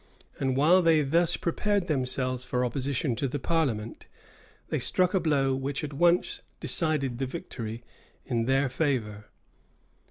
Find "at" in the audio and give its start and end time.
5.83-5.93